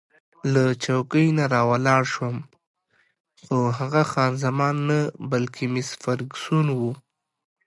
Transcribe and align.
له 0.53 0.63
چوکۍ 0.83 1.27
نه 1.37 1.45
راولاړ 1.55 2.03
شوم، 2.13 2.37
خو 3.43 3.57
هغه 3.77 4.01
خان 4.11 4.31
زمان 4.43 4.75
نه، 4.89 4.99
بلکې 5.31 5.63
مس 5.73 5.89
فرګوسن 6.01 6.65
وه. 6.79 6.93